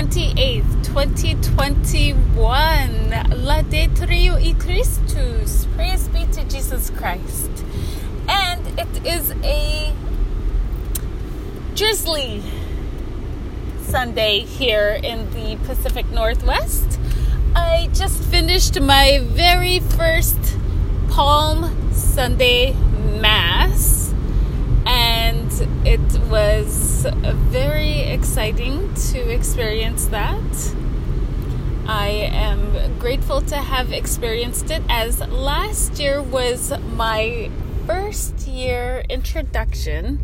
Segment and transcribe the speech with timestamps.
[0.00, 2.14] 28th, 2021.
[3.44, 5.66] Laudate y Christus.
[5.76, 7.50] Praise be to Jesus Christ.
[8.26, 9.92] And it is a
[11.74, 12.42] drizzly
[13.82, 16.98] Sunday here in the Pacific Northwest.
[17.54, 20.38] I just finished my very first
[21.10, 22.72] Palm Sunday
[23.20, 23.99] Mass
[25.84, 27.06] it was
[27.50, 30.74] very exciting to experience that.
[31.86, 37.50] I am grateful to have experienced it as last year was my
[37.86, 40.20] first year introduction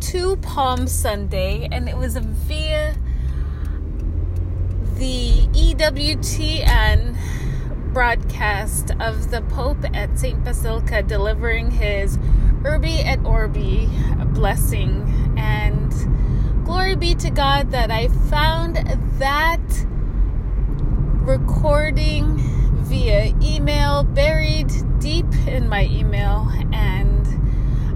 [0.00, 2.94] to Palm Sunday, and it was via
[4.96, 7.16] the EWTN
[7.92, 10.42] broadcast of the Pope at St.
[10.44, 12.18] Basilica delivering his
[12.66, 13.88] Urbi et Orbi
[14.34, 15.34] blessing.
[15.38, 18.76] And glory be to God that I found
[19.18, 19.86] that
[21.26, 22.38] recording
[22.82, 26.50] via email buried deep in my email.
[26.72, 27.26] And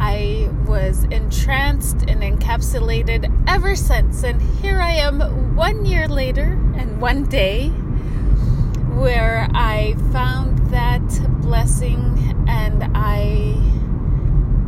[0.00, 4.22] I was entranced and encapsulated ever since.
[4.22, 7.68] And here I am one year later and one day
[8.94, 11.02] where I found that
[11.40, 13.72] blessing and I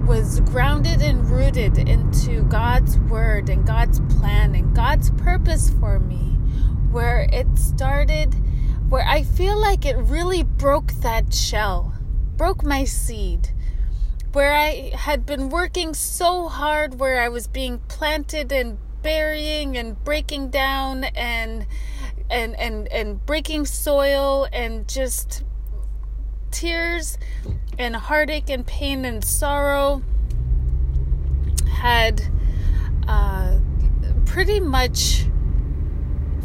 [0.06, 6.36] was grounded and rooted into God's word and God's plan and God's purpose for me,
[6.90, 8.34] where it started,
[8.90, 11.94] where I feel like it really broke that shell,
[12.36, 13.48] broke my seed,
[14.32, 20.02] where I had been working so hard, where I was being planted and burying and
[20.04, 21.66] breaking down and
[22.30, 25.44] and and and breaking soil and just
[26.50, 27.18] tears
[27.78, 30.02] and heartache and pain and sorrow
[31.70, 32.22] had
[33.08, 33.58] uh,
[34.26, 35.24] pretty much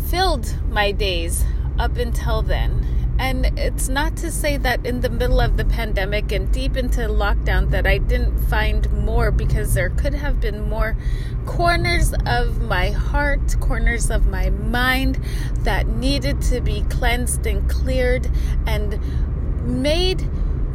[0.10, 1.46] filled my days
[1.78, 2.86] up until then.
[3.20, 7.02] And it's not to say that in the middle of the pandemic and deep into
[7.02, 10.96] lockdown that I didn't find more because there could have been more
[11.46, 15.20] corners of my heart, corners of my mind
[15.60, 18.30] that needed to be cleansed and cleared
[18.66, 18.98] and
[19.66, 20.30] made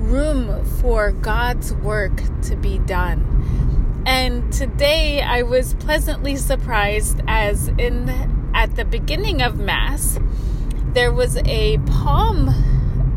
[0.05, 4.03] room for God's work to be done.
[4.07, 8.09] And today I was pleasantly surprised as in
[8.55, 10.19] at the beginning of Mass,
[10.93, 12.49] there was a palm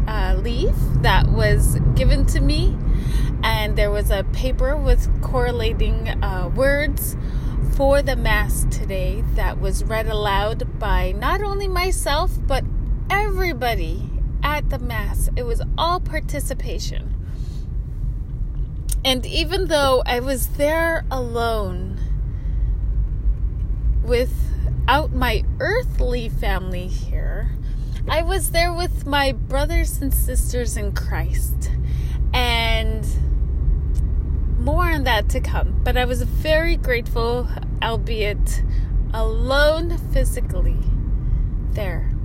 [0.07, 2.75] uh, leaf that was given to me,
[3.43, 7.15] and there was a paper with correlating uh, words
[7.75, 12.63] for the Mass today that was read aloud by not only myself, but
[13.09, 14.16] everybody
[14.57, 15.29] at the Mass.
[15.35, 17.13] It was all participation.
[19.06, 22.00] And even though I was there alone
[24.03, 27.51] without my earthly family here,
[28.09, 31.69] I was there with my brothers and sisters in Christ.
[32.34, 33.06] And
[34.59, 35.81] more on that to come.
[35.84, 37.47] But I was very grateful,
[37.84, 38.63] albeit
[39.13, 40.79] alone physically,
[41.74, 42.16] there.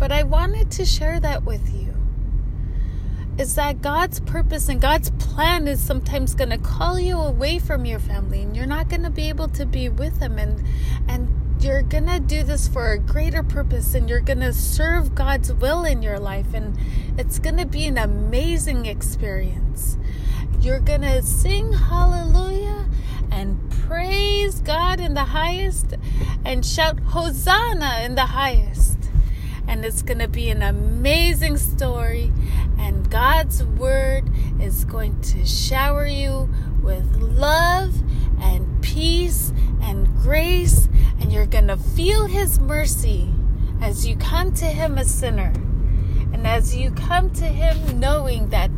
[0.00, 1.94] But I wanted to share that with you.
[3.36, 7.84] Is that God's purpose and God's plan is sometimes going to call you away from
[7.84, 10.64] your family and you're not going to be able to be with them and
[11.06, 11.28] and
[11.62, 15.52] you're going to do this for a greater purpose and you're going to serve God's
[15.52, 16.78] will in your life and
[17.18, 19.98] it's going to be an amazing experience.
[20.60, 22.88] You're going to sing hallelujah
[23.30, 25.94] and praise God in the highest
[26.44, 28.69] and shout hosanna in the highest
[29.70, 32.32] and it's going to be an amazing story.
[32.76, 34.28] And God's word
[34.60, 37.94] is going to shower you with love
[38.40, 40.88] and peace and grace,
[41.20, 43.32] and you're going to feel His mercy
[43.80, 45.52] as you come to Him a sinner.
[46.32, 48.72] And as you come to Him knowing that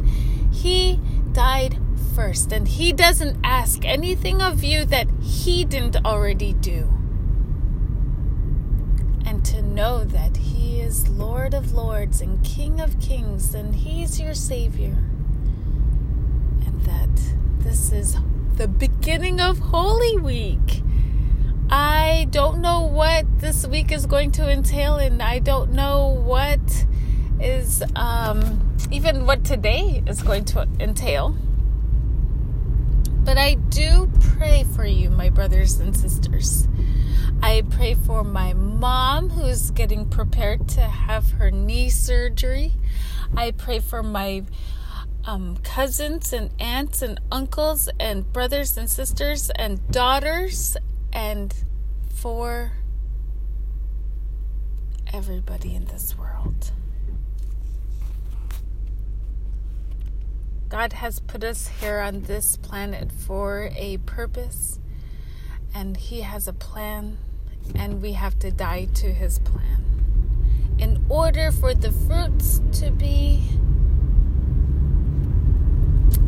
[0.52, 1.00] He
[1.32, 1.78] died
[2.14, 6.90] first and He doesn't ask anything of you that He didn't already do.
[9.24, 10.36] And to know that
[10.82, 14.96] is Lord of Lords and King of Kings, and He's your Savior.
[16.66, 17.08] And that
[17.60, 18.16] this is
[18.56, 20.82] the beginning of Holy Week.
[21.70, 26.86] I don't know what this week is going to entail, and I don't know what
[27.40, 31.36] is um, even what today is going to entail.
[33.24, 36.66] But I do pray for you, my brothers and sisters.
[37.42, 42.72] I pray for my mom who's getting prepared to have her knee surgery.
[43.36, 44.44] I pray for my
[45.24, 50.76] um, cousins and aunts and uncles and brothers and sisters and daughters
[51.12, 51.54] and
[52.14, 52.72] for
[55.12, 56.72] everybody in this world.
[60.68, 64.78] God has put us here on this planet for a purpose,
[65.74, 67.18] and He has a plan,
[67.74, 69.84] and we have to die to His plan.
[70.78, 73.42] In order for the fruits to be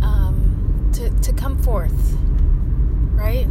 [0.03, 2.17] um, to, to come forth,
[3.15, 3.49] right?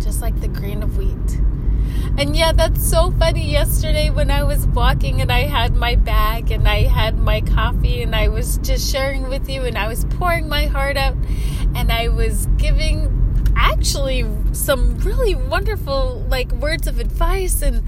[0.00, 1.40] Just like the grain of wheat.
[2.16, 3.50] And yeah, that's so funny.
[3.50, 8.02] Yesterday, when I was walking and I had my bag and I had my coffee
[8.02, 11.16] and I was just sharing with you and I was pouring my heart out
[11.74, 13.23] and I was giving
[13.56, 17.82] actually some really wonderful like words of advice and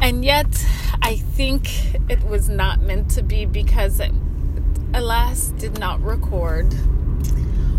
[0.00, 0.66] and yet
[1.02, 4.12] I think it was not meant to be because it,
[4.92, 6.74] alas did not record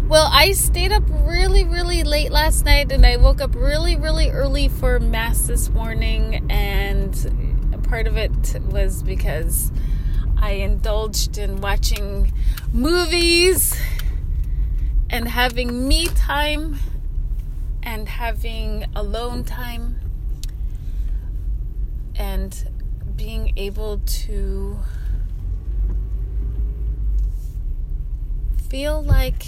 [0.07, 4.29] well, I stayed up really, really late last night and I woke up really, really
[4.29, 6.45] early for Mass this morning.
[6.47, 8.31] And part of it
[8.69, 9.71] was because
[10.37, 12.31] I indulged in watching
[12.71, 13.79] movies
[15.09, 16.77] and having me time
[17.83, 19.99] and having alone time
[22.15, 22.69] and
[23.15, 24.77] being able to
[28.69, 29.45] feel like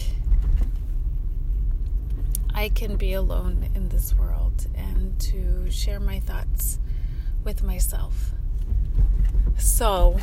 [2.54, 6.80] I can be alone in this world and to share my thoughts
[7.44, 8.31] with myself.
[9.57, 10.19] So,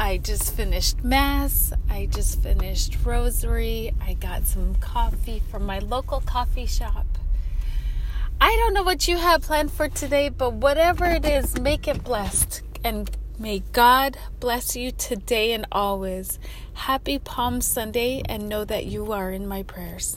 [0.00, 1.74] I just finished Mass.
[1.90, 3.92] I just finished Rosary.
[4.00, 7.04] I got some coffee from my local coffee shop.
[8.40, 12.02] I don't know what you have planned for today, but whatever it is, make it
[12.02, 12.62] blessed.
[12.82, 16.38] And may God bless you today and always.
[16.72, 20.16] Happy Palm Sunday, and know that you are in my prayers.